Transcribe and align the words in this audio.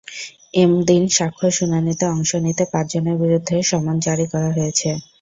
এদিন 0.61 1.03
সাক্ষ্য 1.17 1.47
শুনানিতে 1.57 2.05
অংশ 2.07 2.31
নিতে 2.45 2.63
পাঁচজনের 2.73 3.15
বিরুদ্ধে 3.21 3.55
সমন 3.69 3.95
জারি 4.05 4.25
করা 4.33 4.49
হয়েছে। 4.57 4.89